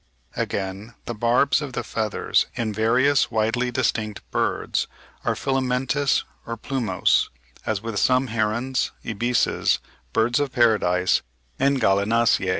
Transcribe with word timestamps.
W. 0.31 0.37
Wood).] 0.39 0.43
Again, 0.47 0.93
the 1.05 1.13
barbs 1.13 1.61
of 1.61 1.73
the 1.73 1.83
feathers 1.83 2.47
in 2.55 2.73
various 2.73 3.29
widely 3.29 3.69
distinct 3.69 4.27
birds 4.31 4.87
are 5.23 5.35
filamentous 5.35 6.23
or 6.43 6.57
plumose, 6.57 7.29
as 7.67 7.83
with 7.83 7.99
some 7.99 8.25
herons, 8.29 8.89
ibises, 9.05 9.77
birds 10.11 10.39
of 10.39 10.51
paradise, 10.51 11.21
and 11.59 11.79
Gallinaceae. 11.79 12.49